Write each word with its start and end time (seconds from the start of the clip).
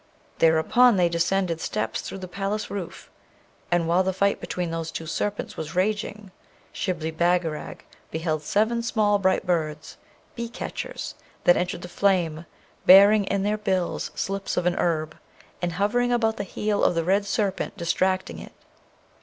Thereupon 0.39 0.95
they 0.97 1.09
descended 1.09 1.61
steps 1.61 2.01
through 2.01 2.17
the 2.17 2.27
palace 2.27 2.71
roof, 2.71 3.11
and 3.69 3.87
while 3.87 4.01
the 4.01 4.11
fight 4.13 4.41
between 4.41 4.71
those 4.71 4.89
two 4.89 5.05
serpents 5.05 5.55
was 5.57 5.75
rageing, 5.75 6.31
Shibli 6.73 7.11
Bagarag 7.11 7.81
beheld 8.09 8.41
seven 8.41 8.81
small 8.81 9.19
bright 9.19 9.45
birds, 9.45 9.97
bee 10.33 10.49
catchers, 10.49 11.13
that 11.43 11.55
entered 11.55 11.83
the 11.83 11.87
flame, 11.87 12.47
bearing 12.87 13.25
in 13.25 13.43
their 13.43 13.59
bills 13.59 14.09
slips 14.15 14.57
of 14.57 14.65
a 14.65 14.71
herb, 14.71 15.17
and 15.61 15.73
hovering 15.73 16.11
about 16.11 16.37
the 16.37 16.45
heal 16.45 16.83
of 16.83 16.95
the 16.95 17.03
red 17.03 17.23
serpent, 17.27 17.77
distracting 17.77 18.39
it. 18.39 18.53